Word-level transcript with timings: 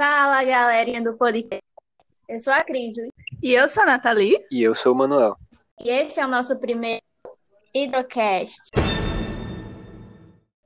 Fala, 0.00 0.42
galerinha 0.42 1.02
do 1.02 1.12
podcast. 1.12 1.62
Eu 2.26 2.40
sou 2.40 2.54
a 2.54 2.64
Cris. 2.64 2.94
E 3.42 3.52
eu 3.52 3.68
sou 3.68 3.82
a 3.82 3.86
Nathalie. 3.86 4.34
E 4.50 4.62
eu 4.62 4.74
sou 4.74 4.94
o 4.94 4.96
Manuel. 4.96 5.36
E 5.78 5.90
esse 5.90 6.18
é 6.18 6.24
o 6.24 6.28
nosso 6.28 6.58
primeiro 6.58 7.02
Hidrocast. 7.74 8.62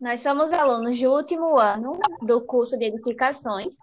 Nós 0.01 0.21
somos 0.21 0.53
alunos 0.53 1.01
do 1.01 1.11
último 1.11 1.59
ano 1.59 1.99
do 2.23 2.43
curso 2.43 2.79
de 2.79 2.85
edificações, 2.85 3.75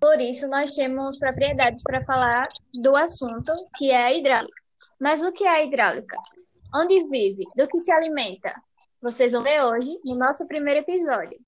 por 0.00 0.20
isso 0.20 0.48
nós 0.48 0.74
temos 0.74 1.16
propriedades 1.20 1.84
para 1.84 2.04
falar 2.04 2.48
do 2.74 2.96
assunto, 2.96 3.52
que 3.76 3.92
é 3.92 4.06
a 4.06 4.12
hidráulica. 4.12 4.60
Mas 4.98 5.22
o 5.22 5.30
que 5.30 5.44
é 5.44 5.50
a 5.50 5.62
hidráulica? 5.62 6.18
Onde 6.74 7.04
vive? 7.04 7.44
Do 7.54 7.68
que 7.68 7.80
se 7.80 7.92
alimenta? 7.92 8.52
Vocês 9.00 9.30
vão 9.30 9.44
ver 9.44 9.62
hoje 9.62 10.00
no 10.04 10.16
nosso 10.16 10.48
primeiro 10.48 10.80
episódio. 10.80 11.38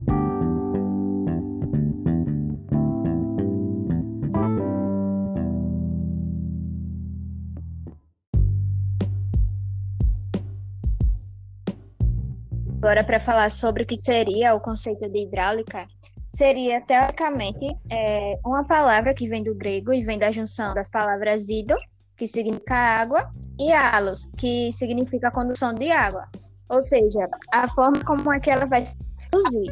Agora, 12.89 13.05
para 13.05 13.21
falar 13.21 13.51
sobre 13.51 13.83
o 13.83 13.87
que 13.87 13.99
seria 13.99 14.55
o 14.55 14.61
conceito 14.61 15.07
de 15.11 15.19
hidráulica, 15.19 15.87
seria, 16.35 16.81
teoricamente, 16.81 17.67
é, 17.91 18.39
uma 18.43 18.65
palavra 18.65 19.13
que 19.13 19.29
vem 19.29 19.45
do 19.45 19.55
grego 19.55 19.93
e 19.93 20.01
vem 20.01 20.19
da 20.19 20.33
junção 20.33 20.73
das 20.73 20.89
palavras 20.89 21.51
hidro, 21.51 21.77
que 22.17 22.27
significa 22.27 22.75
água, 22.75 23.31
e 23.61 23.71
halos, 23.71 24.27
que 24.39 24.73
significa 24.73 25.31
condução 25.31 25.75
de 25.75 25.91
água. 25.91 26.25
Ou 26.67 26.81
seja, 26.81 27.29
a 27.53 27.69
forma 27.69 28.03
como 28.07 28.33
é 28.33 28.41
que 28.41 28.51
ela 28.51 28.65
vai 28.65 28.81
se 28.81 28.97
conduzir. 29.31 29.71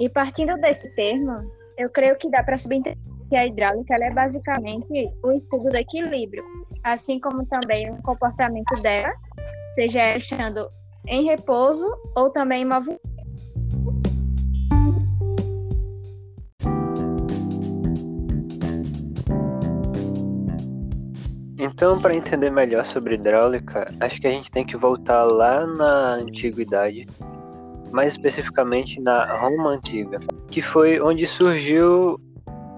E 0.00 0.08
partindo 0.08 0.54
desse 0.62 0.88
termo, 0.94 1.42
eu 1.76 1.90
creio 1.90 2.16
que 2.16 2.30
dá 2.30 2.42
para 2.42 2.56
subentender 2.56 2.96
que 3.28 3.36
a 3.36 3.46
hidráulica 3.46 3.96
é 4.02 4.10
basicamente 4.10 5.12
o 5.22 5.30
estudo 5.32 5.68
do 5.68 5.76
equilíbrio, 5.76 6.42
assim 6.84 7.20
como 7.20 7.44
também 7.44 7.90
o 7.90 8.00
comportamento 8.00 8.80
dela, 8.82 9.12
seja 9.74 10.16
estando 10.16 10.70
em 11.06 11.24
repouso 11.24 11.86
ou 12.16 12.30
também 12.30 12.62
em 12.62 12.66
movimento. 12.66 13.12
Então, 21.58 22.00
para 22.00 22.14
entender 22.14 22.50
melhor 22.50 22.84
sobre 22.84 23.14
hidráulica, 23.14 23.92
acho 24.00 24.20
que 24.20 24.26
a 24.26 24.30
gente 24.30 24.50
tem 24.50 24.66
que 24.66 24.76
voltar 24.76 25.24
lá 25.24 25.64
na 25.64 26.14
antiguidade, 26.14 27.06
mais 27.92 28.12
especificamente 28.12 29.00
na 29.00 29.36
Roma 29.36 29.70
antiga, 29.70 30.18
que 30.50 30.60
foi 30.60 31.00
onde 31.00 31.24
surgiu 31.26 32.20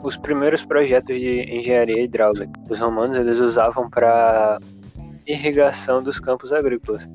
os 0.03 0.19
primeiros 0.19 0.65
projetos 0.67 1.19
de 1.19 1.43
engenharia 1.43 2.03
hidráulica. 2.03 2.53
Os 2.69 2.79
romanos 2.79 3.17
eles 3.17 3.39
usavam 3.39 3.89
para 3.89 4.61
irrigação 5.27 6.03
dos 6.03 6.21
campos 6.21 6.53
agrícolas. 6.53 7.09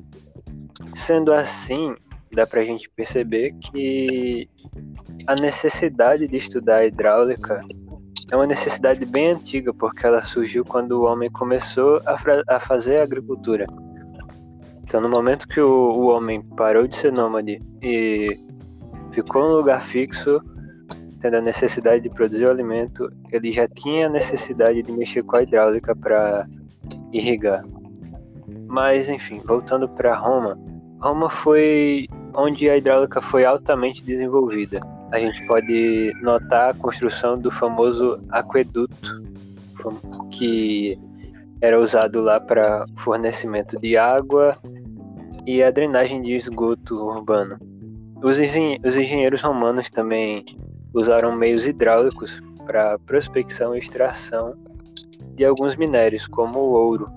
Sendo 0.94 1.32
assim, 1.32 1.94
dá 2.32 2.46
para 2.46 2.60
a 2.60 2.64
gente 2.64 2.88
perceber 2.90 3.52
que 3.54 4.48
a 5.26 5.34
necessidade 5.34 6.26
de 6.26 6.36
estudar 6.36 6.84
hidráulica 6.84 7.60
é 8.30 8.36
uma 8.36 8.46
necessidade 8.46 9.04
bem 9.04 9.32
antiga, 9.32 9.74
porque 9.74 10.06
ela 10.06 10.22
surgiu 10.22 10.64
quando 10.64 10.92
o 10.92 11.04
homem 11.04 11.30
começou 11.30 12.00
a, 12.06 12.16
a 12.56 12.60
fazer 12.60 13.00
agricultura. 13.00 13.66
Então, 14.82 15.00
no 15.00 15.08
momento 15.08 15.48
que 15.48 15.60
o, 15.60 15.68
o 15.68 16.08
homem 16.08 16.42
parou 16.56 16.86
de 16.86 16.96
ser 16.96 17.12
nômade 17.12 17.60
e 17.82 18.38
ficou 19.12 19.42
num 19.42 19.56
lugar 19.56 19.82
fixo, 19.82 20.40
tendo 21.20 21.36
a 21.36 21.40
necessidade 21.40 22.02
de 22.02 22.10
produzir 22.10 22.46
o 22.46 22.50
alimento, 22.50 23.08
ele 23.32 23.52
já 23.52 23.68
tinha 23.68 24.06
a 24.06 24.10
necessidade 24.10 24.82
de 24.82 24.92
mexer 24.92 25.22
com 25.22 25.36
a 25.36 25.42
hidráulica 25.42 25.94
para 25.94 26.46
irrigar. 27.12 27.64
Mas, 28.66 29.08
enfim, 29.08 29.40
voltando 29.44 29.88
para 29.88 30.14
Roma, 30.14 30.56
Roma 31.00 31.30
foi 31.30 32.06
onde 32.34 32.68
a 32.68 32.76
hidráulica 32.76 33.20
foi 33.20 33.44
altamente 33.44 34.04
desenvolvida. 34.04 34.80
A 35.12 35.18
gente 35.18 35.44
pode 35.46 36.12
notar 36.22 36.70
a 36.70 36.74
construção 36.74 37.38
do 37.38 37.50
famoso 37.50 38.20
aqueduto, 38.30 39.22
que 40.30 40.98
era 41.60 41.80
usado 41.80 42.20
lá 42.20 42.38
para 42.38 42.84
fornecimento 42.98 43.80
de 43.80 43.96
água 43.96 44.56
e 45.46 45.62
a 45.62 45.70
drenagem 45.70 46.22
de 46.22 46.34
esgoto 46.34 46.94
urbano. 46.94 47.58
Os, 48.22 48.38
engenheiros 48.38 49.40
romanos 49.42 49.88
também 49.88 50.44
usaram 50.92 51.34
meios 51.34 51.66
hidráulicos 51.66 52.40
para 52.66 52.98
prospecção 53.00 53.74
e 53.74 53.78
extração 53.78 54.54
de 55.34 55.44
alguns 55.44 55.76
minérios, 55.76 56.26
como 56.26 56.58
o 56.58 56.72
ouro, 56.72 57.10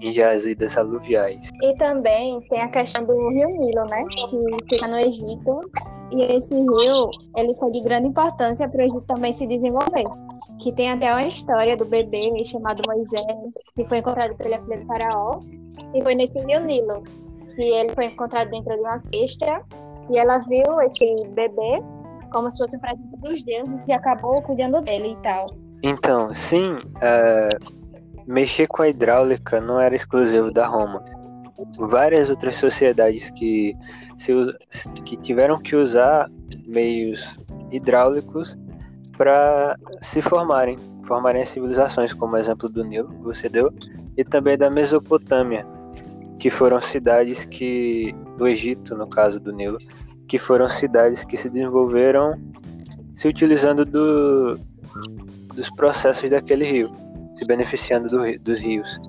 em 0.00 0.12
jazidas 0.12 0.76
aluviais. 0.76 1.50
E 1.62 1.74
também 1.76 2.40
tem 2.48 2.60
a 2.60 2.68
questão 2.68 3.04
do 3.04 3.12
rio 3.30 3.48
Nilo, 3.48 3.84
né, 3.88 4.04
que 4.30 4.74
fica 4.74 4.86
no 4.86 4.96
Egito. 4.98 5.70
E 6.10 6.22
esse 6.22 6.54
rio, 6.54 7.10
ele 7.36 7.54
foi 7.56 7.70
de 7.70 7.80
grande 7.80 8.08
importância 8.08 8.68
para 8.68 8.80
o 8.80 8.84
Egito 8.84 9.04
também 9.06 9.32
se 9.32 9.46
desenvolver. 9.46 10.04
Que 10.60 10.72
tem 10.72 10.90
até 10.90 11.12
uma 11.12 11.26
história 11.26 11.76
do 11.76 11.84
bebê 11.84 12.44
chamado 12.44 12.82
Moisés, 12.86 13.52
que 13.74 13.84
foi 13.84 13.98
encontrado 13.98 14.34
pela 14.36 14.58
filha 14.62 14.78
do 14.78 14.86
faraó. 14.86 15.40
E 15.94 16.02
foi 16.02 16.14
nesse 16.14 16.40
rio 16.40 16.60
Nilo 16.60 17.02
que 17.54 17.62
ele 17.62 17.88
foi 17.90 18.06
encontrado 18.06 18.50
dentro 18.50 18.74
de 18.74 18.80
uma 18.80 18.98
cesta. 18.98 19.62
E 20.10 20.18
ela 20.18 20.38
viu 20.38 20.80
esse 20.80 21.26
bebê 21.34 21.82
como 22.30 22.50
se 22.50 22.58
fosse 22.58 22.76
um 22.76 22.80
presente 22.80 23.16
dos 23.20 23.42
deuses 23.42 23.88
e 23.88 23.92
acabou 23.92 24.40
cuidando 24.42 24.80
dele 24.80 25.12
e 25.12 25.22
tal. 25.22 25.46
Então, 25.82 26.32
sim, 26.32 26.74
uh, 26.74 27.77
mexer 28.28 28.66
com 28.68 28.82
a 28.82 28.88
hidráulica 28.88 29.58
não 29.58 29.80
era 29.80 29.94
exclusivo 29.94 30.52
da 30.52 30.66
Roma. 30.66 31.02
Várias 31.78 32.28
outras 32.28 32.54
sociedades 32.56 33.30
que, 33.30 33.74
se, 34.18 34.32
que 35.04 35.16
tiveram 35.16 35.58
que 35.58 35.74
usar 35.74 36.30
meios 36.66 37.38
hidráulicos 37.72 38.56
para 39.16 39.76
se 40.02 40.20
formarem, 40.20 40.78
formarem 41.04 41.44
civilizações, 41.44 42.12
como 42.12 42.34
o 42.34 42.36
exemplo 42.36 42.68
do 42.68 42.84
Nilo, 42.84 43.08
que 43.08 43.24
você 43.24 43.48
deu, 43.48 43.72
e 44.16 44.22
também 44.22 44.58
da 44.58 44.70
Mesopotâmia, 44.70 45.66
que 46.38 46.50
foram 46.50 46.78
cidades 46.78 47.44
que, 47.46 48.14
do 48.36 48.46
Egito, 48.46 48.94
no 48.94 49.08
caso 49.08 49.40
do 49.40 49.52
Nilo, 49.52 49.78
que 50.28 50.38
foram 50.38 50.68
cidades 50.68 51.24
que 51.24 51.36
se 51.36 51.48
desenvolveram 51.48 52.38
se 53.16 53.26
utilizando 53.26 53.84
do, 53.84 54.56
dos 55.54 55.68
processos 55.70 56.30
daquele 56.30 56.70
rio 56.70 57.07
se 57.38 57.44
beneficiando 57.44 58.08
do, 58.08 58.38
dos 58.40 58.58
rios 58.58 59.00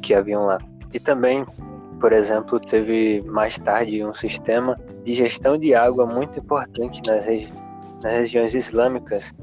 que 0.00 0.14
haviam 0.14 0.46
lá. 0.46 0.58
E 0.92 1.00
também, 1.00 1.44
por 2.00 2.12
exemplo, 2.12 2.60
teve 2.60 3.20
mais 3.26 3.58
tarde 3.58 4.04
um 4.04 4.14
sistema 4.14 4.78
de 5.02 5.14
gestão 5.14 5.58
de 5.58 5.74
água 5.74 6.06
muito 6.06 6.38
importante 6.38 7.02
nas, 7.06 7.24
regi 7.24 7.52
nas 8.02 8.12
regiões 8.12 8.54
islâmicas 8.54 9.34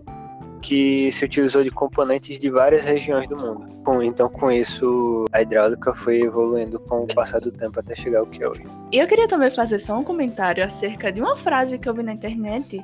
que 0.62 1.12
se 1.12 1.26
utilizou 1.26 1.64
de 1.64 1.72
componentes 1.72 2.40
de 2.40 2.50
várias 2.50 2.86
regiões 2.86 3.28
do 3.28 3.36
mundo. 3.36 3.68
Então, 4.04 4.30
com 4.30 4.52
isso, 4.52 5.26
a 5.32 5.42
hidráulica 5.42 5.94
foi 5.94 6.22
evoluindo 6.22 6.80
com 6.80 7.04
o 7.04 7.08
passar 7.08 7.42
do 7.42 7.52
tempo 7.52 7.80
até 7.80 7.96
chegar 7.96 8.20
ao 8.20 8.28
que 8.28 8.44
é 8.44 8.48
hoje. 8.48 8.64
E 8.92 9.00
eu 9.00 9.08
queria 9.08 9.28
também 9.28 9.50
fazer 9.50 9.80
só 9.80 9.98
um 9.98 10.04
comentário 10.04 10.64
acerca 10.64 11.12
de 11.12 11.20
uma 11.20 11.36
frase 11.36 11.80
que 11.80 11.90
eu 11.90 11.94
vi 11.96 12.04
na 12.04 12.14
internet, 12.14 12.80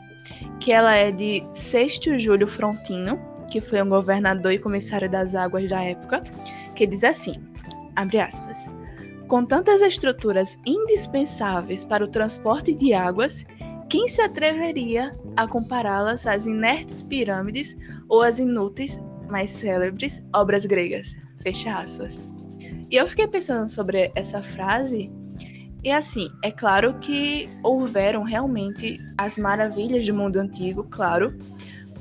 que 0.59 0.71
ela 0.71 0.95
é 0.95 1.11
de 1.11 1.43
Sexto 1.53 2.17
Júlio 2.17 2.47
Frontino, 2.47 3.19
que 3.49 3.61
foi 3.61 3.81
um 3.81 3.89
governador 3.89 4.51
e 4.51 4.59
comissário 4.59 5.09
das 5.09 5.35
águas 5.35 5.69
da 5.69 5.83
época, 5.83 6.23
que 6.75 6.85
diz 6.85 7.03
assim, 7.03 7.35
abre 7.95 8.19
aspas, 8.19 8.69
com 9.27 9.43
tantas 9.43 9.81
estruturas 9.81 10.57
indispensáveis 10.65 11.83
para 11.83 12.03
o 12.03 12.07
transporte 12.07 12.73
de 12.73 12.93
águas, 12.93 13.45
quem 13.89 14.07
se 14.07 14.21
atreveria 14.21 15.11
a 15.35 15.47
compará-las 15.47 16.27
às 16.27 16.45
inertes 16.45 17.01
pirâmides 17.01 17.75
ou 18.07 18.21
às 18.21 18.39
inúteis, 18.39 18.99
mais 19.29 19.49
célebres, 19.49 20.23
obras 20.33 20.65
gregas? 20.65 21.15
Fecha 21.41 21.73
aspas. 21.75 22.21
E 22.89 22.95
eu 22.95 23.05
fiquei 23.07 23.27
pensando 23.27 23.69
sobre 23.69 24.11
essa 24.15 24.41
frase, 24.41 25.11
e 25.83 25.91
assim, 25.91 26.29
é 26.43 26.51
claro 26.51 26.97
que 26.99 27.49
houveram 27.63 28.23
realmente 28.23 28.99
as 29.17 29.37
maravilhas 29.37 30.05
do 30.05 30.13
mundo 30.13 30.37
antigo, 30.37 30.85
claro, 30.89 31.37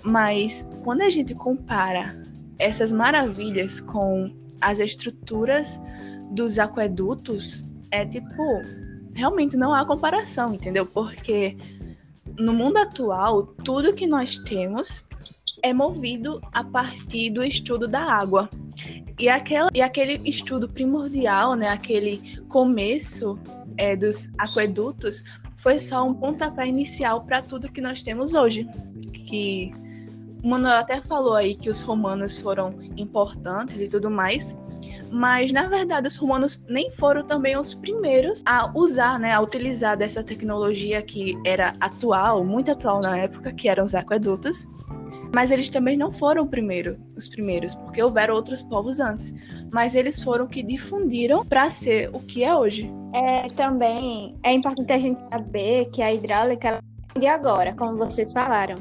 mas 0.07 0.65
quando 0.85 1.03
a 1.03 1.11
gente 1.11 1.35
compara 1.35 2.13
essas 2.59 2.93
maravilhas 2.93 3.81
com 3.81 4.23
as 4.61 4.79
estruturas 4.79 5.83
dos 6.31 6.59
aquedutos, 6.61 7.63
é 7.91 8.07
tipo, 8.07 8.63
realmente 9.15 9.57
não 9.57 9.75
há 9.75 9.85
comparação, 9.85 10.55
entendeu? 10.55 10.87
Porque 10.87 11.57
no 12.39 12.55
mundo 12.55 12.77
atual, 12.77 13.43
tudo 13.65 13.95
que 13.95 14.07
nós 14.07 14.39
temos 14.39 15.05
é 15.63 15.73
movido 15.73 16.41
a 16.53 16.63
partir 16.63 17.31
do 17.31 17.43
estudo 17.43 17.89
da 17.89 18.01
água. 18.01 18.49
E, 19.19 19.29
aquela, 19.29 19.71
e 19.75 19.83
aquele 19.83 20.21
estudo 20.29 20.69
primordial, 20.69 21.55
né, 21.55 21.69
aquele 21.69 22.41
começo 22.49 23.39
é, 23.77 23.97
dos 23.97 24.31
aquedutos, 24.39 25.25
foi 25.57 25.79
só 25.79 26.07
um 26.07 26.15
pontapé 26.15 26.67
inicial 26.67 27.25
para 27.25 27.43
tudo 27.43 27.73
que 27.73 27.81
nós 27.81 28.03
temos 28.03 28.35
hoje. 28.35 28.67
Que 29.13 29.73
o 30.43 30.49
Manuel 30.49 30.77
até 30.77 31.01
falou 31.01 31.35
aí 31.35 31.55
que 31.55 31.69
os 31.69 31.83
romanos 31.83 32.41
foram 32.41 32.75
importantes 32.97 33.81
e 33.81 33.89
tudo 33.89 34.11
mais, 34.11 34.59
mas 35.11 35.53
na 35.53 35.67
verdade 35.67 36.07
os 36.07 36.17
romanos 36.17 36.63
nem 36.69 36.91
foram 36.91 37.25
também 37.25 37.57
os 37.59 37.75
primeiros 37.75 38.43
a 38.45 38.71
usar, 38.77 39.19
né, 39.19 39.33
a 39.33 39.41
utilizar 39.41 39.97
dessa 39.97 40.23
tecnologia 40.23 41.03
que 41.03 41.39
era 41.45 41.75
atual, 41.81 42.45
muito 42.45 42.71
atual 42.71 43.01
na 43.01 43.17
época, 43.17 43.53
que 43.53 43.69
eram 43.69 43.85
os 43.85 43.95
aquedutos. 43.95 44.67
Mas 45.35 45.51
eles 45.51 45.69
também 45.69 45.97
não 45.97 46.13
foram 46.13 46.47
primeiro, 46.47 46.97
os 47.17 47.29
primeiros, 47.29 47.75
porque 47.75 48.03
houveram 48.03 48.35
outros 48.35 48.63
povos 48.63 49.01
antes. 49.01 49.35
Mas 49.71 49.95
eles 49.95 50.23
foram 50.23 50.47
que 50.47 50.63
difundiram 50.63 51.45
para 51.45 51.69
ser 51.69 52.09
o 52.13 52.21
que 52.21 52.43
é 52.43 52.55
hoje. 52.55 52.91
É, 53.13 53.47
também 53.49 54.39
é 54.43 54.53
importante 54.53 54.93
a 54.93 54.99
gente 54.99 55.23
saber 55.23 55.91
que 55.91 56.01
a 56.01 56.15
hidráulica 56.15 56.69
ela 56.69 56.81
de 57.19 57.27
agora, 57.27 57.75
como 57.75 57.97
vocês 57.97 58.33
falaram, 58.33 58.77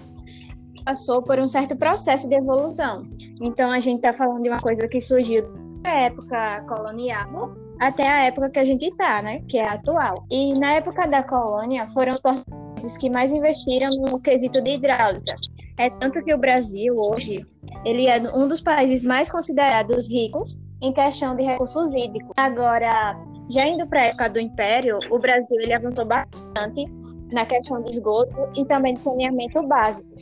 passou 0.85 1.21
por 1.21 1.39
um 1.39 1.47
certo 1.47 1.75
processo 1.75 2.29
de 2.29 2.35
evolução. 2.35 3.03
Então 3.41 3.71
a 3.71 3.79
gente 3.79 3.97
está 3.97 4.13
falando 4.13 4.43
de 4.43 4.49
uma 4.49 4.61
coisa 4.61 4.87
que 4.87 5.01
surgiu 5.01 5.43
da 5.81 5.91
época 5.91 6.61
colonial 6.67 7.55
até 7.79 8.07
a 8.07 8.25
época 8.25 8.49
que 8.49 8.59
a 8.59 8.63
gente 8.63 8.85
está, 8.85 9.21
né? 9.21 9.41
Que 9.49 9.57
é 9.57 9.67
a 9.67 9.73
atual. 9.73 10.25
E 10.29 10.53
na 10.53 10.73
época 10.73 11.07
da 11.07 11.23
colônia 11.23 11.87
foram 11.87 12.13
os 12.13 12.21
portugueses 12.21 12.95
que 12.97 13.09
mais 13.09 13.31
investiram 13.31 13.89
no 13.89 14.19
quesito 14.19 14.61
de 14.61 14.75
hidráulica. 14.75 15.35
É 15.77 15.89
tanto 15.89 16.23
que 16.23 16.33
o 16.33 16.37
Brasil 16.37 16.95
hoje 16.95 17.45
ele 17.83 18.07
é 18.07 18.21
um 18.33 18.47
dos 18.47 18.61
países 18.61 19.03
mais 19.03 19.29
considerados 19.31 20.09
ricos 20.09 20.57
em 20.81 20.93
questão 20.93 21.35
de 21.35 21.43
recursos 21.43 21.91
hídricos. 21.91 22.31
Agora, 22.38 23.17
já 23.49 23.67
indo 23.67 23.85
para 23.88 24.01
a 24.01 24.05
época 24.05 24.29
do 24.29 24.39
Império, 24.39 24.97
o 25.11 25.19
Brasil 25.19 25.59
ele 25.59 25.73
avançou 25.73 26.05
bastante 26.05 26.85
na 27.31 27.45
questão 27.45 27.81
de 27.81 27.91
esgoto 27.91 28.35
e 28.55 28.63
também 28.65 28.93
de 28.93 29.01
saneamento 29.01 29.61
básico. 29.67 30.14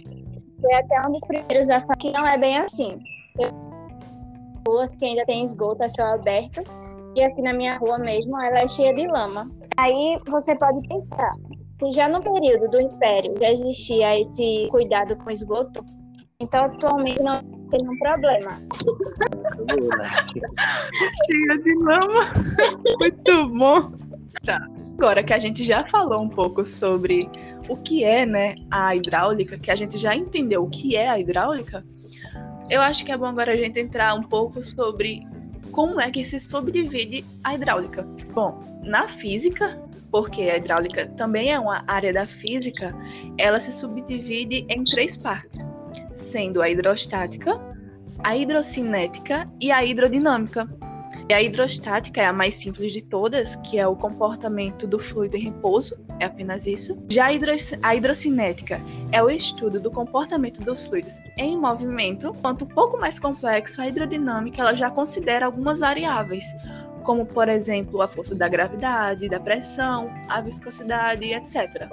Foi 0.63 0.73
até 0.75 1.05
um 1.05 1.11
dos 1.11 1.19
primeiros 1.27 1.69
a 1.69 1.81
falar 1.81 1.97
que 1.97 2.09
não 2.11 2.25
é 2.25 2.37
bem 2.37 2.57
assim. 2.57 2.97
Tem 3.35 3.47
ruas 4.65 4.95
que 4.95 5.03
ainda 5.03 5.25
tem 5.25 5.43
esgoto 5.43 5.83
a 5.83 5.89
céu 5.89 6.07
aberto 6.07 6.63
e 7.15 7.21
aqui 7.21 7.41
na 7.41 7.51
minha 7.51 7.77
rua 7.77 7.97
mesmo 7.97 8.41
ela 8.41 8.59
é 8.59 8.69
cheia 8.69 8.95
de 8.95 9.05
lama. 9.07 9.51
Aí 9.77 10.17
você 10.25 10.55
pode 10.55 10.87
pensar 10.87 11.33
que 11.77 11.91
já 11.91 12.07
no 12.07 12.21
período 12.21 12.69
do 12.69 12.79
Império 12.79 13.35
já 13.37 13.51
existia 13.51 14.17
esse 14.19 14.69
cuidado 14.71 15.17
com 15.17 15.29
esgoto, 15.29 15.83
então 16.39 16.63
atualmente 16.65 17.21
não 17.21 17.43
tem 17.69 17.81
nenhum 17.81 17.99
problema. 17.99 18.51
cheia 21.25 21.57
de 21.61 21.75
lama. 21.83 22.21
Muito 22.99 23.49
bom. 23.49 23.91
Tá. 24.45 24.65
Agora 24.97 25.23
que 25.23 25.33
a 25.33 25.39
gente 25.39 25.63
já 25.63 25.85
falou 25.87 26.21
um 26.21 26.29
pouco 26.29 26.65
sobre 26.65 27.29
o 27.67 27.77
que 27.77 28.03
é, 28.03 28.25
né, 28.25 28.55
a 28.69 28.95
hidráulica, 28.95 29.57
que 29.57 29.71
a 29.71 29.75
gente 29.75 29.97
já 29.97 30.15
entendeu 30.15 30.63
o 30.63 30.69
que 30.69 30.95
é 30.95 31.09
a 31.09 31.19
hidráulica, 31.19 31.83
eu 32.69 32.81
acho 32.81 33.05
que 33.05 33.11
é 33.11 33.17
bom 33.17 33.25
agora 33.25 33.53
a 33.53 33.57
gente 33.57 33.79
entrar 33.79 34.13
um 34.15 34.23
pouco 34.23 34.63
sobre 34.63 35.25
como 35.71 35.99
é 35.99 36.09
que 36.09 36.23
se 36.23 36.39
subdivide 36.39 37.25
a 37.43 37.55
hidráulica. 37.55 38.03
Bom, 38.33 38.63
na 38.83 39.07
física, 39.07 39.81
porque 40.11 40.43
a 40.43 40.57
hidráulica 40.57 41.07
também 41.07 41.51
é 41.51 41.59
uma 41.59 41.83
área 41.87 42.13
da 42.13 42.25
física, 42.25 42.95
ela 43.37 43.59
se 43.59 43.71
subdivide 43.71 44.65
em 44.69 44.83
três 44.83 45.17
partes, 45.17 45.65
sendo 46.15 46.61
a 46.61 46.69
hidrostática, 46.69 47.59
a 48.19 48.37
hidrocinética 48.37 49.49
e 49.59 49.71
a 49.71 49.83
hidrodinâmica. 49.83 50.69
E 51.27 51.33
a 51.33 51.41
hidrostática 51.41 52.21
é 52.21 52.25
a 52.25 52.33
mais 52.33 52.55
simples 52.55 52.91
de 52.91 53.01
todas, 53.01 53.55
que 53.57 53.79
é 53.79 53.87
o 53.87 53.95
comportamento 53.95 54.85
do 54.85 54.99
fluido 54.99 55.37
em 55.37 55.45
repouso, 55.45 55.97
é 56.19 56.25
apenas 56.25 56.67
isso. 56.67 56.97
Já 57.09 57.27
a, 57.27 57.29
a 57.81 57.95
hidrocinética 57.95 58.81
é 59.11 59.23
o 59.23 59.29
estudo 59.29 59.79
do 59.79 59.89
comportamento 59.89 60.61
dos 60.61 60.85
fluidos 60.85 61.15
em 61.37 61.57
movimento. 61.57 62.33
Quanto 62.41 62.65
um 62.65 62.67
pouco 62.67 62.99
mais 62.99 63.19
complexo, 63.19 63.81
a 63.81 63.87
hidrodinâmica 63.87 64.61
ela 64.61 64.73
já 64.73 64.89
considera 64.89 65.45
algumas 65.45 65.79
variáveis, 65.79 66.45
como 67.03 67.25
por 67.25 67.47
exemplo 67.47 68.01
a 68.01 68.07
força 68.07 68.35
da 68.35 68.47
gravidade, 68.47 69.29
da 69.29 69.39
pressão, 69.39 70.13
a 70.27 70.41
viscosidade, 70.41 71.33
etc. 71.33 71.87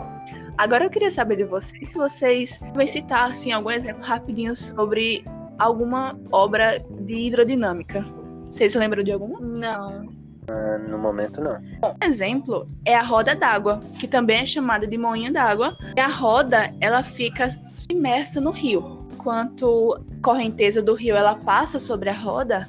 Agora 0.59 0.85
eu 0.85 0.91
queria 0.91 1.11
saber 1.11 1.37
de 1.37 1.45
vocês 1.45 1.89
se 1.89 1.97
vocês 1.97 2.61
vão 2.75 2.87
citar 2.87 3.31
assim, 3.31 3.53
algum 3.53 3.71
exemplo 3.71 4.03
rapidinho 4.03 4.55
sobre 4.57 5.25
alguma 5.59 6.19
obra 6.33 6.85
de 7.01 7.15
hidrodinâmica. 7.15 8.05
Vocês 8.51 8.75
lembram 8.75 9.03
de 9.03 9.13
alguma? 9.13 9.41
Não. 9.41 10.07
Uh, 10.51 10.91
no 10.91 10.99
momento, 10.99 11.41
não. 11.41 11.61
Bom, 11.81 11.97
um 12.03 12.07
exemplo 12.07 12.67
é 12.85 12.97
a 12.97 13.03
roda 13.03 13.37
d'água, 13.37 13.77
que 13.99 14.09
também 14.09 14.41
é 14.41 14.47
chamada 14.47 14.87
de 14.87 14.99
moinho 14.99 15.33
d'água. 15.33 15.73
A 15.97 16.09
roda, 16.09 16.75
ela 16.81 17.03
fica 17.05 17.49
imersa 17.89 18.41
no 18.41 18.51
rio. 18.51 19.07
Enquanto 19.13 19.95
a 19.95 20.23
correnteza 20.23 20.83
do 20.83 20.95
rio 20.95 21.15
ela 21.15 21.37
passa 21.37 21.79
sobre 21.79 22.11
a 22.11 22.13
roda, 22.13 22.69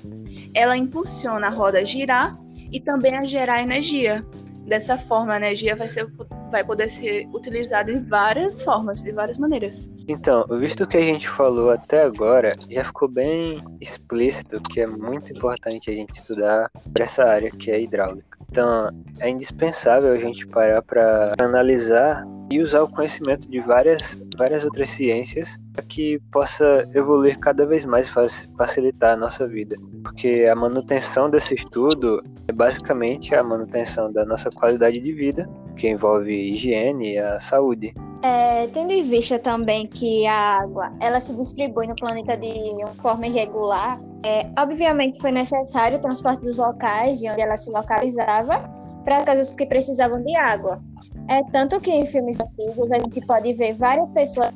ela 0.53 0.77
impulsiona 0.77 1.47
a 1.47 1.49
roda 1.49 1.79
a 1.79 1.83
girar 1.83 2.37
e 2.71 2.79
também 2.79 3.17
a 3.17 3.23
gerar 3.23 3.63
energia. 3.63 4.23
Dessa 4.67 4.97
forma, 4.97 5.33
a 5.33 5.37
energia 5.37 5.75
vai, 5.75 5.89
ser, 5.89 6.07
vai 6.51 6.63
poder 6.63 6.89
ser 6.89 7.25
utilizada 7.33 7.91
em 7.91 8.03
várias 8.05 8.61
formas, 8.61 9.01
de 9.01 9.11
várias 9.11 9.37
maneiras. 9.37 9.89
Então, 10.07 10.45
visto 10.59 10.85
que 10.85 10.97
a 10.97 11.01
gente 11.01 11.27
falou 11.27 11.71
até 11.71 12.03
agora, 12.03 12.55
já 12.69 12.83
ficou 12.83 13.07
bem 13.07 13.63
explícito 13.79 14.61
que 14.61 14.81
é 14.81 14.87
muito 14.87 15.31
importante 15.31 15.89
a 15.89 15.93
gente 15.93 16.13
estudar 16.13 16.69
essa 16.99 17.23
área 17.23 17.49
que 17.49 17.71
é 17.71 17.81
hidráulica. 17.81 18.37
Então, 18.49 18.89
é 19.19 19.29
indispensável 19.29 20.11
a 20.11 20.17
gente 20.17 20.45
parar 20.47 20.81
para 20.81 21.33
analisar 21.39 22.25
e 22.51 22.61
usar 22.61 22.81
o 22.81 22.87
conhecimento 22.89 23.49
de 23.49 23.61
várias, 23.61 24.17
várias 24.37 24.63
outras 24.65 24.89
ciências 24.89 25.55
para 25.71 25.85
que 25.85 26.19
possa 26.33 26.85
evoluir 26.93 27.39
cada 27.39 27.65
vez 27.65 27.85
mais 27.85 28.09
e 28.09 28.57
facilitar 28.57 29.13
a 29.13 29.15
nossa 29.15 29.47
vida. 29.47 29.77
Porque 30.03 30.45
a 30.51 30.55
manutenção 30.55 31.29
desse 31.29 31.55
estudo 31.55 32.21
é 32.49 32.51
basicamente 32.51 33.33
a 33.33 33.41
manutenção 33.41 34.11
da 34.11 34.25
nossa 34.25 34.49
qualidade 34.49 34.99
de 34.99 35.13
vida, 35.13 35.49
que 35.75 35.89
envolve 35.89 36.31
higiene 36.31 37.13
e 37.13 37.17
a 37.17 37.39
saúde. 37.39 37.93
É, 38.21 38.67
tendo 38.67 38.91
em 38.91 39.03
vista 39.03 39.39
também 39.39 39.87
que 39.87 40.25
a 40.27 40.59
água 40.61 40.91
ela 40.99 41.19
se 41.19 41.33
distribui 41.33 41.87
no 41.87 41.95
planeta 41.95 42.37
de 42.37 42.47
uma 42.77 42.93
forma 43.01 43.27
irregular, 43.27 43.99
é, 44.23 44.47
obviamente 44.57 45.19
foi 45.19 45.31
necessário 45.31 45.97
o 45.97 46.01
transporte 46.01 46.41
dos 46.41 46.57
locais 46.57 47.19
de 47.19 47.29
onde 47.29 47.41
ela 47.41 47.57
se 47.57 47.69
localizava 47.71 48.59
para 49.03 49.17
as 49.17 49.25
casas 49.25 49.53
que 49.55 49.65
precisavam 49.65 50.21
de 50.21 50.35
água. 50.35 50.81
É 51.27 51.43
tanto 51.51 51.79
que 51.79 51.91
em 51.91 52.05
filmes 52.05 52.39
antigos 52.39 52.91
a 52.91 52.99
gente 52.99 53.25
pode 53.25 53.53
ver 53.53 53.73
várias 53.73 54.09
pessoas 54.09 54.51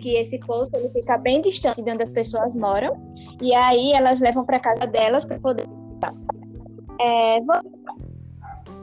que 0.00 0.14
esse 0.16 0.38
posto 0.40 0.76
ele 0.76 0.88
fica 0.90 1.16
bem 1.16 1.40
distante 1.40 1.82
de 1.82 1.90
onde 1.90 2.02
as 2.02 2.10
pessoas 2.10 2.54
moram 2.54 2.96
e 3.40 3.54
aí 3.54 3.92
elas 3.92 4.20
levam 4.20 4.44
para 4.44 4.60
casa 4.60 4.86
delas 4.86 5.24
para 5.24 5.38
poder 5.38 5.66
é, 7.00 7.38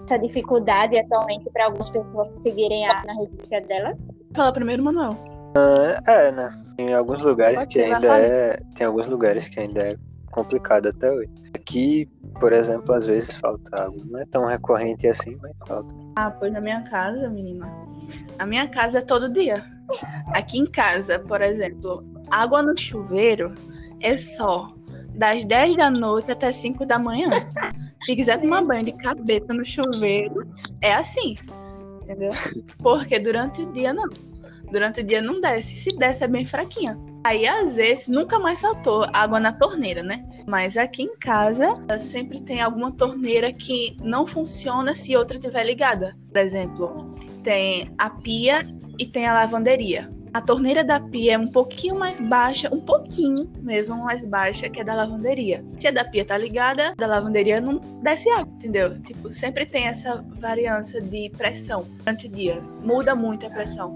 essa 0.06 0.18
dificuldade 0.18 0.98
atualmente 0.98 1.50
para 1.50 1.66
algumas 1.66 1.90
pessoas 1.90 2.30
conseguirem 2.30 2.86
ar 2.86 3.06
na 3.06 3.14
residência 3.14 3.62
delas? 3.62 4.10
Fala 4.34 4.52
primeiro, 4.54 4.84
Manuel. 4.84 5.12
Uh, 5.12 6.10
é, 6.10 6.32
né? 6.32 6.52
Tem 6.76 6.94
alguns 6.94 7.22
lugares 7.22 7.60
Pode 7.60 7.74
que 7.74 7.82
ainda 7.82 8.18
é. 8.18 8.60
Tem 8.76 8.88
alguns 8.88 9.08
lugares 9.08 9.48
que 9.48 9.60
ainda 9.60 9.82
é 9.82 9.96
complicado 10.32 10.88
até 10.88 11.12
hoje. 11.12 11.30
Aqui, 11.56 12.10
por 12.40 12.52
exemplo, 12.52 12.94
às 12.94 13.06
vezes 13.06 13.34
falta 13.36 13.84
água. 13.84 14.02
Não 14.06 14.20
é 14.20 14.26
tão 14.26 14.46
recorrente 14.46 15.08
assim, 15.08 15.38
mas 15.42 15.52
falta. 15.68 15.90
Ah, 16.16 16.32
pois 16.32 16.52
na 16.52 16.60
minha 16.60 16.82
casa, 16.90 17.30
menina. 17.30 17.68
A 18.40 18.46
minha 18.46 18.68
casa 18.68 19.00
é 19.00 19.02
todo 19.02 19.32
dia. 19.32 19.64
Aqui 20.34 20.58
em 20.58 20.66
casa, 20.66 21.20
por 21.20 21.42
exemplo, 21.42 22.02
água 22.32 22.64
no 22.64 22.76
chuveiro 22.78 23.54
é 24.02 24.16
só 24.16 24.74
das 25.16 25.46
10 25.46 25.78
da 25.78 25.92
noite 25.92 26.32
até 26.32 26.52
5 26.52 26.86
da 26.86 26.98
manhã. 26.98 27.30
Se 28.06 28.16
quiser 28.16 28.40
tomar 28.40 28.64
banho 28.64 28.86
de 28.86 28.92
cabeça 28.94 29.54
no 29.54 29.64
chuveiro, 29.64 30.48
é 30.82 30.94
assim. 30.94 31.38
Entendeu? 32.02 32.32
Porque 32.80 33.20
durante 33.20 33.62
o 33.62 33.72
dia 33.72 33.94
não. 33.94 34.10
Durante 34.72 35.02
o 35.02 35.04
dia 35.04 35.22
não 35.22 35.40
desce. 35.40 35.76
Se 35.76 35.98
desce 35.98 36.24
é 36.24 36.28
bem 36.28 36.46
fraquinha. 36.46 36.98
Aí, 37.24 37.48
às 37.48 37.78
vezes, 37.78 38.10
nunca 38.10 38.38
mais 38.38 38.60
faltou 38.60 39.06
água 39.14 39.40
na 39.40 39.52
torneira, 39.54 40.04
né? 40.04 40.26
Mas 40.46 40.76
aqui 40.76 41.04
em 41.04 41.16
casa, 41.16 41.74
sempre 41.98 42.42
tem 42.42 42.62
alguma 42.62 42.92
torneira 42.92 43.54
que 43.54 43.96
não 44.02 44.28
funciona 44.28 44.94
se 44.94 45.16
outra 45.16 45.38
estiver 45.38 45.64
ligada. 45.64 46.18
Por 46.28 46.38
exemplo, 46.38 47.10
tem 47.42 47.94
a 47.98 48.10
pia 48.10 48.64
e 49.00 49.06
tem 49.06 49.26
a 49.26 49.34
lavanderia. 49.34 50.10
A 50.34 50.42
torneira 50.42 50.84
da 50.84 51.00
pia 51.00 51.34
é 51.34 51.38
um 51.38 51.48
pouquinho 51.48 51.94
mais 51.94 52.20
baixa, 52.20 52.68
um 52.74 52.82
pouquinho 52.82 53.52
mesmo 53.62 54.04
mais 54.04 54.26
baixa 54.26 54.68
que 54.68 54.82
a 54.82 54.84
da 54.84 54.96
lavanderia. 54.96 55.60
Se 55.78 55.88
a 55.88 55.92
da 55.92 56.04
pia 56.04 56.26
tá 56.26 56.36
ligada, 56.36 56.88
a 56.88 56.96
da 56.96 57.06
lavanderia 57.06 57.62
não 57.62 57.78
desce 58.02 58.32
água, 58.32 58.52
entendeu? 58.56 59.00
Tipo, 59.04 59.32
sempre 59.32 59.64
tem 59.64 59.86
essa 59.86 60.26
variância 60.40 61.00
de 61.00 61.30
pressão 61.38 61.86
durante 62.00 62.26
o 62.26 62.32
dia. 62.32 62.60
Muda 62.82 63.16
muito 63.16 63.46
a 63.46 63.50
pressão. 63.52 63.96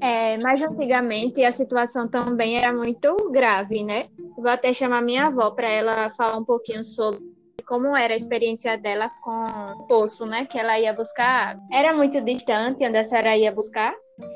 É, 0.00 0.36
mas 0.38 0.60
antigamente 0.60 1.44
a 1.44 1.52
situação 1.52 2.08
também 2.08 2.56
era 2.56 2.72
muito 2.72 3.14
grave, 3.30 3.84
né? 3.84 4.08
Vou 4.36 4.48
até 4.48 4.72
chamar 4.72 5.02
minha 5.02 5.26
avó 5.26 5.52
para 5.52 5.70
ela 5.70 6.10
falar 6.10 6.36
um 6.36 6.44
pouquinho 6.44 6.82
sobre 6.82 7.31
como 7.62 7.96
era 7.96 8.12
a 8.12 8.16
experiência 8.16 8.76
dela 8.76 9.10
com 9.22 9.46
o 9.72 9.86
poço, 9.86 10.26
né? 10.26 10.46
Que 10.46 10.58
ela 10.58 10.78
ia 10.78 10.92
buscar 10.92 11.50
água. 11.50 11.62
Era 11.72 11.94
muito 11.94 12.20
distante 12.20 12.86
onde 12.86 12.98
a 12.98 13.04
senhora 13.04 13.36
ia 13.36 13.52
buscar? 13.52 13.94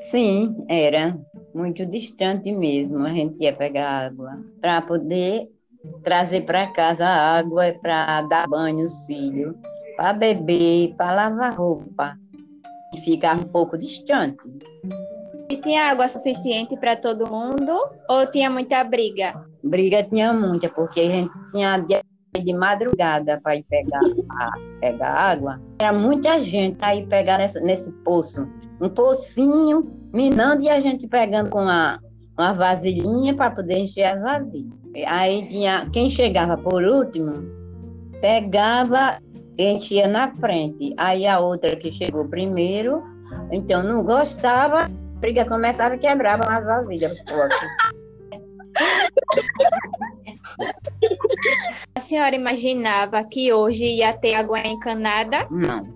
Sim, 0.09 0.55
era 0.67 1.17
muito 1.53 1.85
distante 1.85 2.51
mesmo. 2.51 3.05
A 3.05 3.09
gente 3.09 3.41
ia 3.41 3.53
pegar 3.53 4.07
água 4.07 4.39
para 4.59 4.81
poder 4.81 5.47
trazer 6.03 6.41
para 6.41 6.67
casa 6.67 7.05
a 7.05 7.37
água 7.37 7.73
para 7.81 8.21
dar 8.23 8.47
banho 8.47 8.83
aos 8.83 9.05
filhos, 9.05 9.55
para 9.95 10.13
beber, 10.13 10.95
para 10.95 11.13
lavar 11.13 11.53
roupa. 11.53 12.17
E 12.93 13.01
ficar 13.01 13.37
um 13.37 13.43
pouco 13.43 13.77
distante. 13.77 14.37
E 15.49 15.57
tinha 15.57 15.89
água 15.89 16.07
suficiente 16.07 16.75
para 16.77 16.95
todo 16.95 17.29
mundo 17.29 17.73
ou 18.09 18.25
tinha 18.27 18.49
muita 18.49 18.83
briga? 18.83 19.45
Briga 19.63 20.03
tinha 20.03 20.33
muita, 20.33 20.69
porque 20.69 21.01
a 21.01 21.09
gente 21.09 21.31
tinha 21.51 21.73
de 22.43 22.53
madrugada 22.53 23.39
para 23.41 23.55
ir 23.55 23.63
pegar, 23.63 24.01
pegar 24.79 25.09
água. 25.09 25.61
Era 25.79 25.93
muita 25.93 26.43
gente 26.43 26.77
aí 26.81 27.05
pegar 27.05 27.37
nessa, 27.37 27.59
nesse 27.59 27.91
poço. 28.03 28.47
Um 28.79 28.89
pocinho 28.89 29.91
minando 30.13 30.63
e 30.63 30.69
a 30.69 30.79
gente 30.79 31.07
pegando 31.07 31.49
com 31.49 31.63
uma, 31.63 31.99
uma 32.37 32.53
vasilhinha 32.53 33.35
para 33.35 33.51
poder 33.51 33.79
encher 33.79 34.03
as 34.03 34.21
vasilhas. 34.21 34.77
Aí 35.05 35.47
tinha 35.47 35.89
quem 35.91 36.09
chegava 36.09 36.57
por 36.57 36.83
último, 36.83 37.33
pegava 38.21 39.19
e 39.57 39.65
enchia 39.65 40.07
na 40.07 40.33
frente. 40.35 40.93
Aí 40.97 41.27
a 41.27 41.39
outra 41.39 41.75
que 41.75 41.91
chegou 41.91 42.25
primeiro, 42.25 43.03
então 43.51 43.83
não 43.83 44.03
gostava, 44.03 44.89
briga 45.19 45.45
começava 45.45 45.95
e 45.95 45.99
quebrava 45.99 46.43
as 46.47 46.63
vasilhas. 46.63 47.17
A 51.95 51.99
senhora 51.99 52.35
imaginava 52.35 53.23
que 53.23 53.51
hoje 53.51 53.85
ia 53.85 54.13
ter 54.13 54.35
água 54.35 54.59
encanada? 54.59 55.47
Não, 55.49 55.87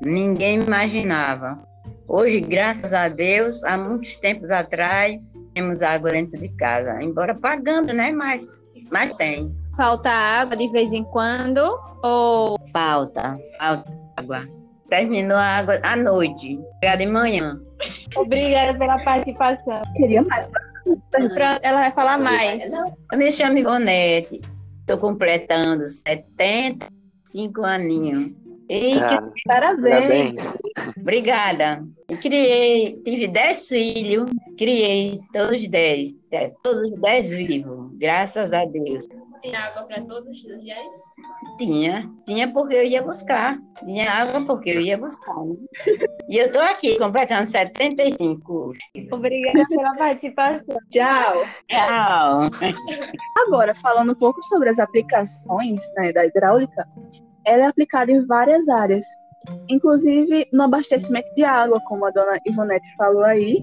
ninguém 0.00 0.60
imaginava. 0.60 1.58
Hoje, 2.06 2.40
graças 2.40 2.92
a 2.92 3.08
Deus, 3.08 3.62
há 3.64 3.76
muitos 3.76 4.16
tempos 4.16 4.50
atrás, 4.50 5.34
temos 5.52 5.82
água 5.82 6.10
dentro 6.10 6.40
de 6.40 6.48
casa, 6.56 7.02
embora 7.02 7.34
pagando, 7.34 7.92
né? 7.92 8.10
Mas, 8.12 8.46
mas 8.90 9.12
tem. 9.14 9.54
Falta 9.76 10.10
água 10.10 10.56
de 10.56 10.68
vez 10.70 10.92
em 10.92 11.04
quando 11.04 11.60
ou 12.02 12.58
falta, 12.72 13.38
falta 13.58 13.92
água. 14.16 14.48
Terminou 14.88 15.36
a 15.36 15.58
água 15.58 15.78
à 15.82 15.94
noite, 15.96 16.58
de 16.80 17.06
manhã. 17.06 17.60
Obrigada 18.16 18.76
pela 18.78 18.98
participação. 18.98 19.82
Queria 19.96 20.22
mais. 20.22 20.48
Ela 21.62 21.80
vai 21.80 21.92
falar 21.92 22.18
mais. 22.18 22.72
Eu 23.12 23.18
me 23.18 23.30
chamo 23.30 23.58
Ivonete, 23.58 24.40
estou 24.88 24.96
completando 24.96 25.86
75 25.86 27.62
aninhos. 27.62 28.32
E 28.70 28.94
ah, 28.94 29.22
que... 29.34 29.42
parabéns. 29.44 30.34
parabéns. 30.34 30.34
Obrigada. 30.98 31.86
E 32.08 32.16
criei, 32.16 33.00
tive 33.04 33.28
10 33.28 33.68
filhos, 33.68 34.30
criei 34.56 35.20
todos 35.32 35.60
os 35.60 35.68
10, 35.68 36.16
é, 36.32 36.52
todos 36.62 36.90
os 36.90 37.00
10 37.00 37.30
vivos, 37.30 37.90
graças 37.98 38.52
a 38.52 38.64
Deus. 38.64 39.06
Tinha 39.40 39.60
água 39.60 39.84
para 39.84 40.02
todos 40.02 40.44
os 40.44 40.64
10? 40.64 40.76
Tinha, 41.58 42.10
tinha 42.26 42.52
porque 42.52 42.74
eu 42.74 42.84
ia 42.84 43.02
buscar. 43.02 43.58
Tinha 43.84 44.10
água 44.10 44.44
porque 44.44 44.70
eu 44.70 44.80
ia 44.80 44.98
buscar. 44.98 45.34
Né? 45.44 45.56
E 46.28 46.38
eu 46.38 46.46
estou 46.46 46.62
aqui 46.62 46.98
completando 46.98 47.46
75. 47.46 48.72
Obrigada 49.12 49.66
pela 49.68 49.94
participação. 49.94 50.78
Tchau. 50.90 51.44
Tchau. 51.68 52.50
Agora, 53.46 53.74
falando 53.76 54.12
um 54.12 54.18
pouco 54.18 54.42
sobre 54.44 54.70
as 54.70 54.78
aplicações 54.78 55.80
né, 55.96 56.12
da 56.12 56.26
hidráulica, 56.26 56.86
ela 57.44 57.64
é 57.64 57.66
aplicada 57.66 58.10
em 58.10 58.26
várias 58.26 58.68
áreas, 58.68 59.04
inclusive 59.68 60.48
no 60.52 60.64
abastecimento 60.64 61.32
de 61.34 61.44
água, 61.44 61.80
como 61.86 62.04
a 62.06 62.10
dona 62.10 62.38
Ivonete 62.44 62.86
falou 62.96 63.24
aí, 63.24 63.62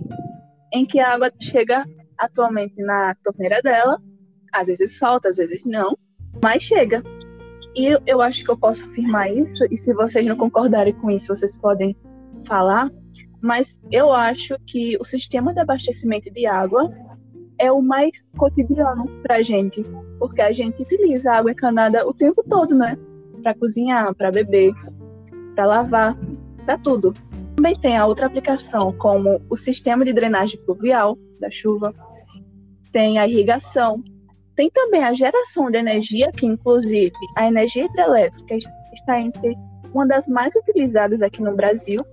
em 0.74 0.86
que 0.86 1.00
a 1.00 1.14
água 1.14 1.32
chega 1.40 1.86
atualmente 2.18 2.82
na 2.82 3.14
torneira 3.24 3.62
dela, 3.62 4.00
às 4.62 4.68
vezes 4.68 4.98
falta, 4.98 5.30
às 5.30 5.38
vezes 5.38 5.64
não, 5.64 5.98
mas 6.44 6.64
chega. 6.64 7.04
E 7.76 7.98
eu 8.06 8.22
acho 8.22 8.44
que 8.44 8.50
eu 8.50 8.58
posso 8.58 8.86
afirmar 8.86 9.32
isso, 9.32 9.66
e 9.70 9.78
se 9.78 9.94
vocês 9.94 10.26
não 10.26 10.38
concordarem 10.38 10.94
com 10.94 11.12
isso, 11.12 11.36
vocês 11.36 11.58
podem 11.58 11.96
falar, 12.46 12.90
mas 13.42 13.80
eu 13.92 14.12
acho 14.12 14.56
que 14.66 14.98
o 15.00 15.04
sistema 15.04 15.54
de 15.54 15.60
abastecimento 15.60 16.32
de 16.32 16.46
água 16.46 16.90
é 17.60 17.72
o 17.72 17.82
mais 17.82 18.26
cotidiano 18.38 19.08
para 19.22 19.36
a 19.36 19.42
gente, 19.42 19.84
porque 20.20 20.42
a 20.42 20.52
gente 20.52 20.82
utiliza 20.82 21.32
água 21.32 21.52
encanada 21.52 22.08
o 22.08 22.14
tempo 22.14 22.44
todo, 22.48 22.74
né? 22.74 22.98
para 23.46 23.54
cozinhar, 23.54 24.16
para 24.16 24.32
beber, 24.32 24.74
para 25.54 25.68
lavar, 25.68 26.18
para 26.66 26.80
tudo. 26.80 27.14
Também 27.56 27.80
tem 27.80 27.96
a 27.96 28.08
outra 28.08 28.26
aplicação, 28.26 28.92
como 28.94 29.40
o 29.48 29.56
sistema 29.56 30.04
de 30.04 30.12
drenagem 30.12 30.60
pluvial 30.66 31.16
da 31.40 31.52
chuva, 31.52 31.94
tem 32.92 33.20
a 33.20 33.28
irrigação, 33.28 34.04
tem 34.56 34.70
também 34.70 35.04
a 35.04 35.14
geração 35.14 35.70
de 35.70 35.78
energia, 35.78 36.32
que 36.32 36.46
inclusive 36.46 37.14
a 37.36 37.48
energia 37.48 37.86
hidrelétrica 37.86 38.58
está 38.94 39.20
entre 39.20 39.56
uma 39.94 40.08
das 40.08 40.26
mais 40.28 40.54
utilizadas 40.56 41.22
aqui 41.22 41.42
no 41.42 41.56
Brasil, 41.56 42.06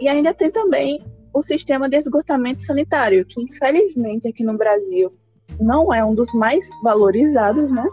e 0.00 0.08
ainda 0.08 0.32
tem 0.34 0.50
também 0.50 1.04
o 1.32 1.42
sistema 1.42 1.88
de 1.88 1.96
esgotamento 1.96 2.62
sanitário, 2.62 3.24
que 3.24 3.40
infelizmente 3.40 4.28
aqui 4.28 4.42
no 4.42 4.56
Brasil 4.56 5.12
não 5.60 5.92
é 5.92 6.04
um 6.04 6.14
dos 6.14 6.32
mais 6.32 6.68
valorizados, 6.82 7.70
né? 7.70 7.86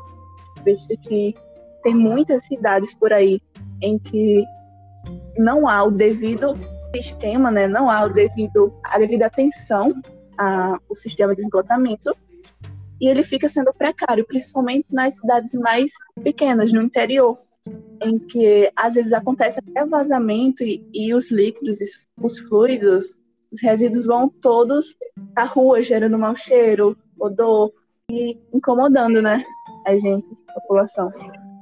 Visto 0.63 0.97
que 1.01 1.35
tem 1.83 1.93
muitas 1.93 2.43
cidades 2.45 2.93
por 2.95 3.13
aí 3.13 3.39
em 3.81 3.99
que 3.99 4.43
não 5.37 5.67
há 5.67 5.83
o 5.83 5.91
devido 5.91 6.55
sistema, 6.95 7.51
né? 7.51 7.67
Não 7.67 7.89
há 7.89 8.05
o 8.05 8.13
devido 8.13 8.73
a 8.83 8.97
devida 8.97 9.27
atenção 9.27 9.93
ao 10.37 10.95
sistema 10.95 11.35
de 11.35 11.41
esgotamento 11.41 12.15
e 12.99 13.07
ele 13.07 13.23
fica 13.23 13.47
sendo 13.47 13.73
precário, 13.73 14.25
principalmente 14.25 14.85
nas 14.91 15.15
cidades 15.15 15.53
mais 15.53 15.91
pequenas, 16.23 16.71
no 16.71 16.81
interior, 16.81 17.37
em 18.01 18.17
que 18.17 18.71
às 18.75 18.95
vezes 18.95 19.13
acontece 19.13 19.59
até 19.59 19.85
vazamento 19.85 20.63
e, 20.63 20.87
e 20.93 21.13
os 21.13 21.31
líquidos, 21.31 21.79
os 22.21 22.39
fluidos, 22.39 23.17
os 23.51 23.61
resíduos 23.61 24.05
vão 24.05 24.29
todos 24.29 24.95
à 25.35 25.45
rua, 25.45 25.81
gerando 25.81 26.17
mau 26.17 26.35
cheiro, 26.35 26.97
odor 27.19 27.71
e 28.09 28.37
incomodando, 28.53 29.21
né, 29.21 29.43
a 29.85 29.93
gente, 29.93 30.33
a 30.49 30.53
população. 30.53 31.11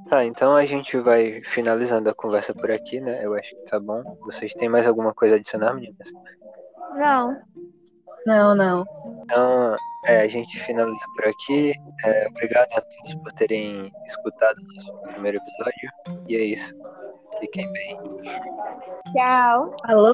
Tá, 0.10 0.24
então 0.24 0.56
a 0.56 0.66
gente 0.66 0.98
vai 1.00 1.42
finalizando 1.44 2.10
a 2.10 2.14
conversa 2.14 2.54
por 2.54 2.70
aqui, 2.70 3.00
né? 3.00 3.26
Eu 3.26 3.34
acho 3.34 3.56
que 3.56 3.66
tá 3.66 3.80
bom. 3.80 4.04
Vocês 4.22 4.54
têm 4.54 4.70
mais 4.70 4.86
alguma 4.86 5.16
coisa 5.16 5.34
a 5.36 5.38
adicionar, 5.40 5.74
meninas? 5.74 6.08
Não. 6.96 7.42
Não, 8.26 8.56
não. 8.56 8.86
Então, 9.26 9.76
é, 10.06 10.22
a 10.22 10.28
gente 10.28 10.60
finaliza 10.66 11.06
por 11.16 11.28
aqui. 11.28 11.74
É, 12.06 12.28
obrigado 12.28 12.68
a 12.74 12.82
todos 12.82 13.16
por 13.16 13.32
terem 13.34 13.92
escutado 14.06 14.58
o 14.60 14.74
nosso 14.74 14.98
primeiro 15.14 15.38
episódio. 15.38 16.24
E 16.30 16.36
é 16.36 16.44
isso. 16.44 16.74
Fiquem 17.40 17.72
bem. 17.74 17.98
Tchau. 19.14 19.76
Alô. 19.84 20.14